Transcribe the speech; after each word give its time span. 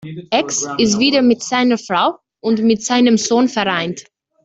Ecks 0.31 0.65
ist 0.79 0.97
wieder 0.97 1.21
mit 1.21 1.43
seiner 1.43 1.77
Frau 1.77 2.17
und 2.39 2.63
mit 2.63 2.83
seinem 2.83 3.19
Sohn 3.19 3.47
vereint. 3.47 4.05